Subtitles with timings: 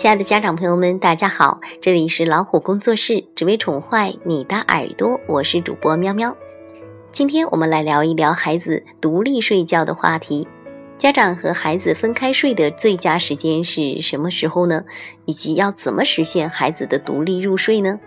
[0.00, 6.34] 亲爱的家长朋友们，大家好，这里是老虎工作室，只为宠坏你的耳朵，我是主播喵喵。
[7.12, 10.48] 今天我们来聊一聊孩子独立睡觉的话题。
[10.96, 14.86] 家长和孩子分开睡的最佳时间是什么时候呢？
[15.26, 18.00] 以及要怎么实现孩子的独立入睡呢？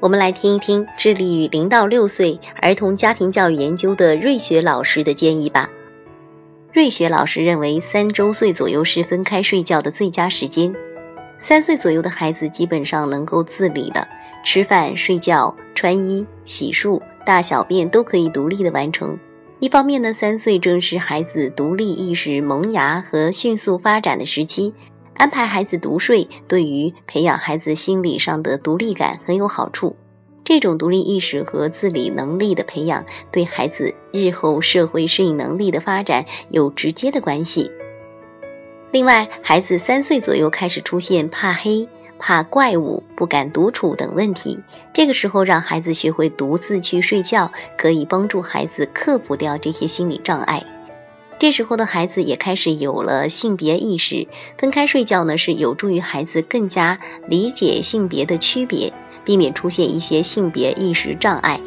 [0.00, 5.70] 我们来听一听致力于零到六岁儿童家庭教育研究的瑞雪老师的建议吧。
[6.74, 10.74] 瑞雪老师认为，三周岁左右是分开睡觉的最佳时间。
[11.40, 14.06] 三岁左右的孩子基本上能够自理了，
[14.44, 19.18] 吃饭、睡觉、穿衣、洗漱、大小便都可以独立的完成。
[19.60, 24.74] 一方面呢，三岁正是孩子独立意识萌芽和迅速发展的时期，
[25.14, 29.96] 安排孩子独睡对于培养孩子心理上的独立感很有好处。
[30.44, 37.70] 这种独立意识和自理能力的培养，对孩子日后社会适应能力的发展有直接的关系。
[38.90, 41.86] 另外，孩子三岁左右开始出现怕黑、
[42.18, 44.58] 怕怪物、不敢独处等问题。
[44.94, 50.64] 这个时候，让孩子学会独自去睡觉，可以帮助孩子克服掉这些心理障碍。
[51.38, 58.90] 这时候的孩子也开始有了性别意识，分开睡觉呢，是有助于孩子更加理解性别的区别，
[59.22, 61.60] 避免出现一些性别意识障碍。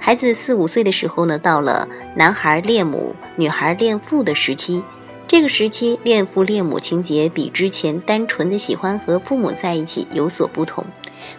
[0.00, 4.82] 孩子四五岁的时候呢，到了男孩恋母、女孩恋父的时期。
[5.28, 10.82] 这个时期恋父恋母情节比之前单纯的喜欢和父母在一起有所不同，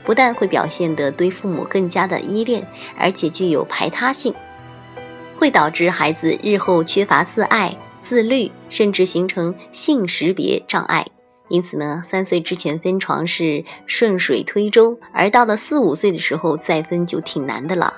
[0.06, 4.32] 不但会表现得对父母更加的依恋，而且具有排他性，
[5.40, 11.08] 会导致孩子日后缺乏自爱、自律，甚至形成性识别障碍。
[11.48, 17.92] 因此呢，三岁之前分床是顺水推舟，而到了四五岁的时候再分就挺难的了。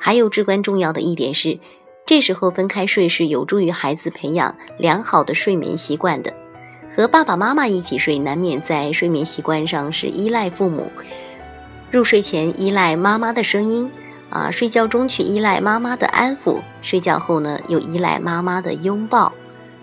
[0.00, 1.58] 还有至关重要的一点是。
[2.06, 6.32] 这时候分开睡是有助于孩子培养良好的睡眠习惯的。
[6.94, 10.90] 和爸爸妈妈一起睡，难免在睡眠习惯上是依赖父母。
[11.90, 13.90] 入睡前依赖妈妈的声音，
[14.30, 19.32] 啊，睡觉中去依赖妈妈的安抚，睡觉后呢又依赖妈妈的拥抱。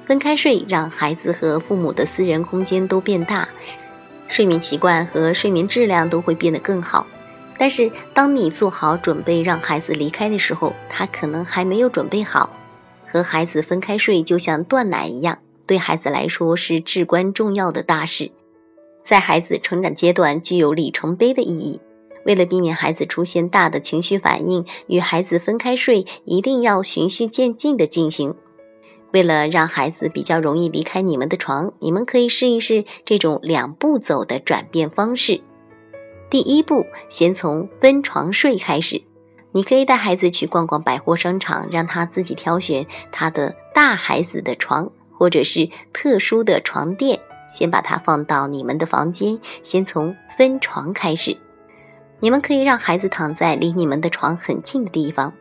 [0.05, 3.47] 分开睡，让孩子和父母的私人空间都变大，
[4.27, 7.05] 睡眠习惯和睡眠质量都会变得更好。
[7.63, 12.49] 但是，当你做好准备让孩子离开的时候，他可能还没有准备好。
[13.09, 18.29] 和孩子分开睡，就像断奶一样，对孩子来说是至关重要的大事，
[19.05, 21.79] 在孩子成长阶段具有里程碑的意义。
[22.25, 28.35] 为了避免孩子出现大的情绪反应，与孩子分开睡一定要循序渐进的进行。
[29.13, 35.39] 为了让孩子比较容易离开你们的床，你们可以试一试这种两步走的转变方式。
[36.33, 39.03] 第一步，先从分床睡开始。
[39.51, 47.19] 你可以带孩子去逛逛百货商场，让他自己挑选他的大孩子的床，或者是特殊的床垫，
[47.51, 49.37] 先把它放到你们的房间。
[49.61, 51.37] 先从分床开始。
[52.19, 55.31] 你们可以让孩子躺在离你们的床很近的地方。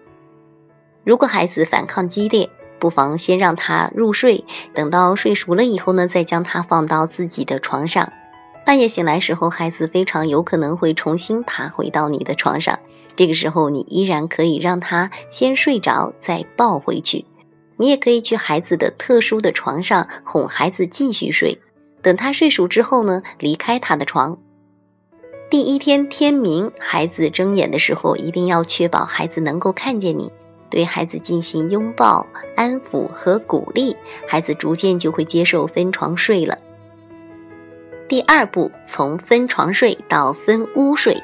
[1.04, 4.44] 如果孩子反抗激烈，不妨先让他入睡，
[4.74, 8.12] 等到睡熟了以后呢，再将他放到自己的床上。
[8.64, 12.78] 半夜醒来时候，孩子非常有可能会重新爬回到你的床上。
[13.16, 17.26] 这个时候，你依然可以让他先睡着，再抱回去。
[17.76, 21.60] 你也可以去孩子的特殊的床上哄孩子继续睡。
[22.00, 24.38] 等他睡熟之后呢，离开他的床。
[25.50, 30.32] 第一天天明，孩子睁眼的时候，一定要确保孩子能够看见你，
[30.70, 33.94] 对孩子进行拥抱、安抚和鼓励，
[34.26, 36.56] 孩子逐渐就会接受分床睡了。
[38.12, 41.16] 第二步，从分床睡到分屋睡。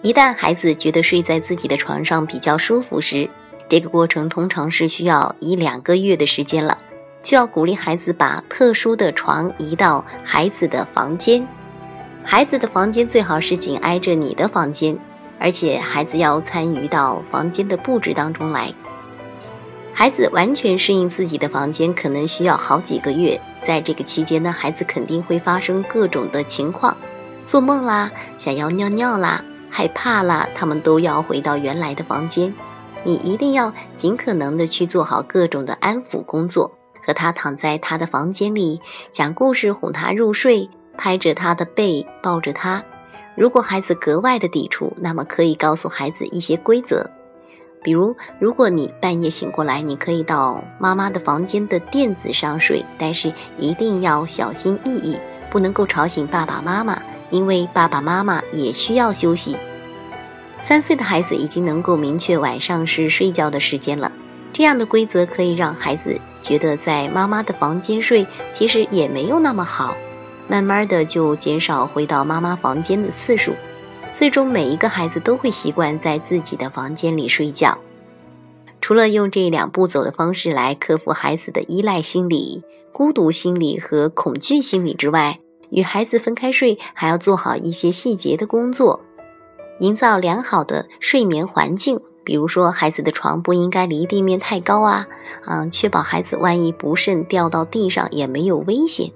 [0.00, 3.28] 一旦孩子觉得睡在自己的床上比较舒服时，
[3.68, 6.78] 这个过程通常是需要一两个月的时间了，
[7.20, 11.46] 就要鼓励孩子把特殊的床移到孩子的房间。
[12.24, 14.98] 孩子的房间最好是紧挨着你的房间，
[15.38, 18.72] 而且孩子要参与到房间的布置当中来。
[19.94, 23.40] 孩子完全适应自己的房间，可能需要好几个月。
[23.64, 26.96] 在这个期间呢，孩子肯定会发生各种的情况，
[27.46, 32.52] 做梦啦，想要尿尿啦，害怕啦，他们都要回到原来的房间。
[33.04, 36.72] 你一定要尽可能的去做好各种的安抚工作，
[37.06, 38.80] 和他躺在他的房间里，
[39.12, 42.82] 讲故事哄他入睡，拍着他的背，抱着他。
[43.36, 47.08] 如果孩子格外的抵触，那么可以告诉孩子一些规则。
[47.82, 55.18] 比如，如果你半夜醒过来，你可以到妈妈的房间的垫子上睡，但是一定要小心翼翼，
[55.50, 57.00] 不能够吵醒爸爸妈妈，
[57.30, 59.56] 因为爸爸妈妈也需要休息。
[60.60, 64.12] 三岁的孩子已经能够明确晚上是睡觉的时间了，
[64.52, 69.94] 这样的规则可以让孩子觉得在妈妈的房间睡其实也没有那么好。
[70.48, 73.52] 慢慢的就减少回到妈妈房间的次数，
[74.14, 77.76] 最终每一个孩子都会习惯在自己的房间里睡觉。
[78.80, 82.62] 除了用这两步走的方式来克服孩子的依赖心理、
[82.92, 85.38] 孤独心理和恐惧心理之外，
[85.70, 89.00] 与孩子分开睡还要做好一些细节的工作，
[89.78, 92.00] 营造良好的睡眠环境。
[92.24, 95.06] 比如说，孩子的床不应该离地面太高啊，
[95.46, 99.10] 嗯，确保孩子万一不慎掉到地上也没有危险。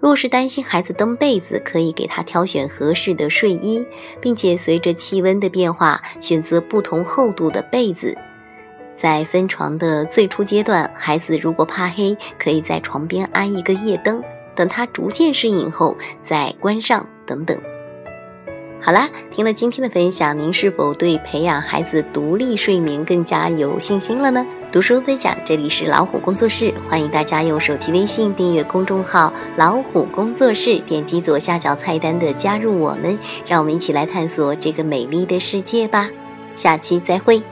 [0.00, 3.84] 若是担心孩子蹬被子，可以给他挑选合适的睡衣，
[4.20, 8.16] 并且随着气温的变化选择不同厚度的被子。
[8.96, 14.22] 在分床的最初阶段，孩子如果怕黑，可以在床边安一个夜灯，
[14.54, 17.58] 等他逐渐适应后再关上，等等。
[18.80, 24.46] 好啦，听了今天的分享，您是否对培养孩子独立睡眠更加有信心了呢？
[24.72, 36.08] 读书分享，这里是老虎工作室，欢迎大家用手机微信订阅公众号“老虎工作室”，点击左下角菜单的“加入我们”，让我们一起来探索这个美丽的世界吧。
[36.54, 37.42] 下期再会。